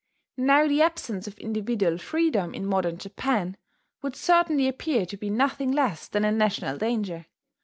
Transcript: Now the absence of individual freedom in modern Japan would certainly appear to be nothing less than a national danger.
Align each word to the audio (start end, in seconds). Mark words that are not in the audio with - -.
Now 0.37 0.67
the 0.67 0.81
absence 0.81 1.27
of 1.27 1.37
individual 1.37 1.99
freedom 1.99 2.55
in 2.55 2.65
modern 2.65 2.97
Japan 2.97 3.55
would 4.01 4.15
certainly 4.15 4.67
appear 4.67 5.05
to 5.05 5.15
be 5.15 5.29
nothing 5.29 5.71
less 5.71 6.07
than 6.07 6.25
a 6.25 6.31
national 6.31 6.79
danger. 6.79 7.27